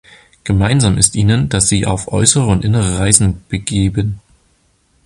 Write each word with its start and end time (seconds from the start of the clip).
Gemeinsam 0.43 0.97
ist 0.97 1.13
ihnen, 1.15 1.47
dass 1.49 1.69
sie 1.69 1.85
auf 1.85 2.07
äussere 2.07 2.47
und 2.47 2.65
innere 2.65 2.97
Reisen 2.97 3.43
begeben. 3.49 4.19